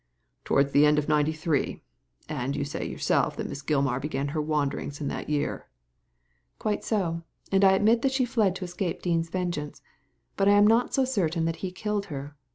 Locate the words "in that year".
4.99-5.67